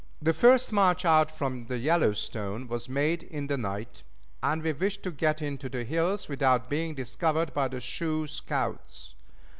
[0.19, 4.01] The first march out from the Yellowstone was made in the night,
[4.41, 9.13] as we wished to get into the hills without being discovered by the Sioux scouts.